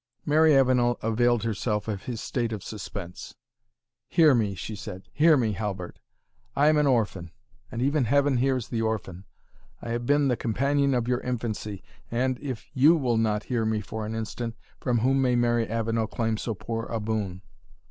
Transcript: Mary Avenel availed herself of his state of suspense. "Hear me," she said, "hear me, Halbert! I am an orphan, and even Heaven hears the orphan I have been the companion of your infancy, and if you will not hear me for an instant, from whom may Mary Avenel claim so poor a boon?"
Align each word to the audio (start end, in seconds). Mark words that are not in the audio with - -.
Mary 0.25 0.55
Avenel 0.57 0.97
availed 1.03 1.43
herself 1.43 1.87
of 1.87 2.05
his 2.05 2.19
state 2.19 2.51
of 2.51 2.63
suspense. 2.63 3.35
"Hear 4.09 4.33
me," 4.33 4.55
she 4.55 4.75
said, 4.75 5.03
"hear 5.13 5.37
me, 5.37 5.51
Halbert! 5.51 5.99
I 6.55 6.69
am 6.69 6.77
an 6.77 6.87
orphan, 6.87 7.29
and 7.71 7.83
even 7.83 8.05
Heaven 8.05 8.37
hears 8.37 8.69
the 8.69 8.81
orphan 8.81 9.25
I 9.79 9.89
have 9.89 10.07
been 10.07 10.27
the 10.27 10.35
companion 10.35 10.95
of 10.95 11.07
your 11.07 11.19
infancy, 11.19 11.83
and 12.09 12.39
if 12.39 12.65
you 12.73 12.95
will 12.97 13.17
not 13.17 13.43
hear 13.43 13.63
me 13.63 13.79
for 13.79 14.03
an 14.07 14.15
instant, 14.15 14.55
from 14.79 15.01
whom 15.01 15.21
may 15.21 15.35
Mary 15.35 15.67
Avenel 15.69 16.07
claim 16.07 16.35
so 16.37 16.55
poor 16.55 16.87
a 16.87 16.99
boon?" 16.99 17.43